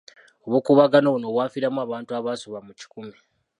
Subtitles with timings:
[0.45, 3.15] Obukuubagano buno bwafiiramu abantu abaasoba mu kikumi.